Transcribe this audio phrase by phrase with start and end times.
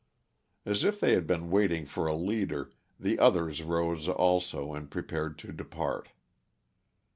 [0.65, 5.37] As if they had been waiting for a leader, the others rose also and prepared
[5.37, 6.09] to depart.